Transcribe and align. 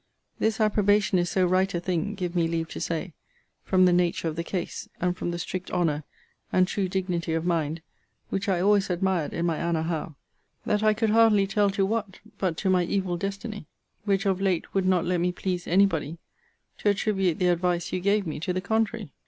This 0.39 0.59
approbation 0.59 1.19
is 1.19 1.29
so 1.29 1.45
right 1.45 1.71
a 1.75 1.79
thing, 1.79 2.15
give 2.15 2.35
me 2.35 2.47
leave 2.47 2.67
to 2.69 2.81
say, 2.81 3.13
from 3.63 3.85
the 3.85 3.93
nature 3.93 4.27
of 4.27 4.35
the 4.35 4.43
case, 4.43 4.89
and 4.99 5.15
from 5.15 5.29
the 5.29 5.37
strict 5.37 5.69
honour 5.69 6.05
and 6.51 6.67
true 6.67 6.89
dignity 6.89 7.35
of 7.35 7.45
mind, 7.45 7.83
which 8.29 8.49
I 8.49 8.61
always 8.61 8.89
admired 8.89 9.31
in 9.31 9.45
my 9.45 9.57
Anna 9.57 9.83
Howe, 9.83 10.15
that 10.65 10.81
I 10.81 10.95
could 10.95 11.11
hardly 11.11 11.45
tell 11.45 11.69
to 11.69 11.85
what, 11.85 12.19
but 12.39 12.57
to 12.57 12.69
my 12.71 12.81
evil 12.83 13.15
destiny, 13.15 13.67
which 14.03 14.25
of 14.25 14.41
late 14.41 14.73
would 14.73 14.87
not 14.87 15.05
let 15.05 15.19
me 15.21 15.31
please 15.31 15.67
any 15.67 15.85
body, 15.85 16.17
to 16.79 16.89
attribute 16.89 17.37
the 17.37 17.49
advice 17.49 17.93
you 17.93 17.99
gave 17.99 18.25
me 18.25 18.39
to 18.39 18.53
the 18.53 18.59
contrary. 18.59 19.11